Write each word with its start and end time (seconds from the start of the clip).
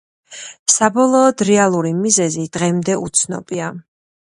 საბოლოოდ, 0.75 1.43
რეალური 1.51 1.93
მიზეზი 1.99 2.47
დღემდე 2.59 2.99
უცნობია. 3.05 3.71